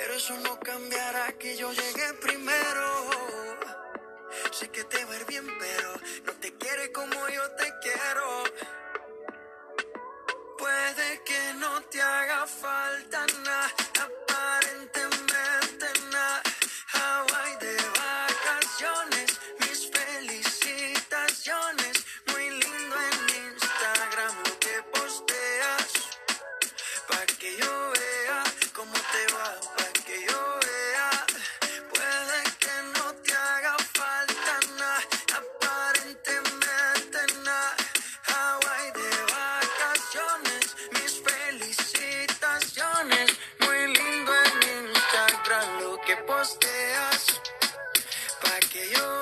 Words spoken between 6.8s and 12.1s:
como yo te quiero. Puede que no te